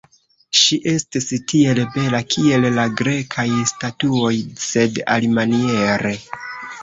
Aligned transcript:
Ŝi 0.59 0.77
estis 0.91 1.27
tiel 1.51 1.81
bela, 1.97 2.21
kiel 2.35 2.65
la 2.79 2.85
Grekaj 3.01 3.45
statuoj, 3.73 4.33
sed 4.69 4.97
alimaniere. 5.17 6.15